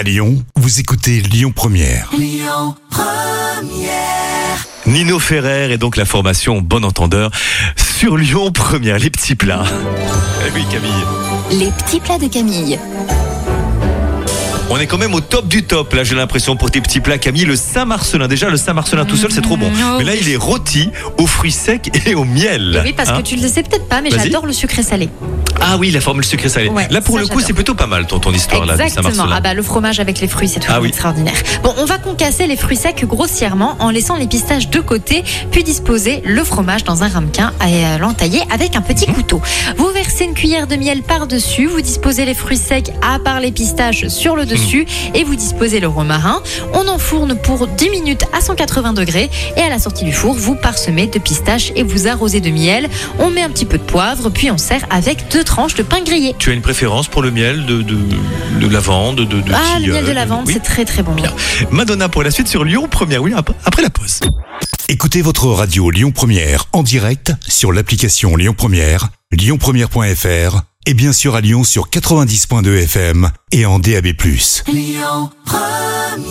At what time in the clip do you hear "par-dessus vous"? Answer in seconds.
41.02-41.80